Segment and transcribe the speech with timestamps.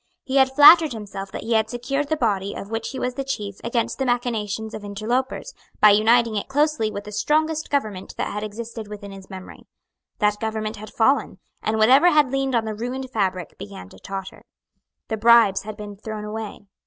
[0.23, 3.23] He had flattered himself that he had secured the body of which he was the
[3.23, 8.31] chief against the machinations of interlopers, by uniting it closely with the strongest government that
[8.33, 9.67] had existed within his memory.
[10.17, 14.41] That government had fallen; and whatever had leaned on the ruined fabric began to totter.
[15.07, 16.61] The bribes had been thrown away.